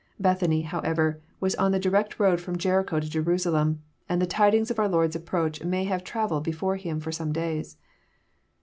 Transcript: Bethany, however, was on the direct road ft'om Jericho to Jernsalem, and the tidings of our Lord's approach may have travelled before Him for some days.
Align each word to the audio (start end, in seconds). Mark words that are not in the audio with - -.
Bethany, 0.19 0.63
however, 0.63 1.21
was 1.39 1.53
on 1.53 1.71
the 1.71 1.77
direct 1.79 2.19
road 2.19 2.39
ft'om 2.39 2.57
Jericho 2.57 2.99
to 2.99 3.05
Jernsalem, 3.07 3.81
and 4.09 4.19
the 4.19 4.25
tidings 4.25 4.71
of 4.71 4.79
our 4.79 4.89
Lord's 4.89 5.15
approach 5.15 5.63
may 5.63 5.83
have 5.83 6.03
travelled 6.03 6.43
before 6.43 6.77
Him 6.77 6.99
for 6.99 7.11
some 7.11 7.31
days. 7.31 7.77